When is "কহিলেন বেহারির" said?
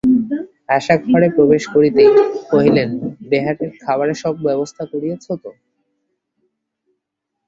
2.51-3.71